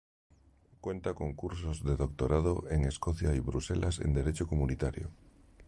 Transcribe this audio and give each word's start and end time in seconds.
Cuenta 0.79 1.13
con 1.13 1.35
cursos 1.35 1.83
de 1.83 1.95
Doctorado 1.95 2.63
en 2.71 2.85
Escocia 2.85 3.35
y 3.35 3.39
Bruselas 3.39 3.99
en 3.99 4.15
Derecho 4.15 4.47
Comunitario. 4.47 5.11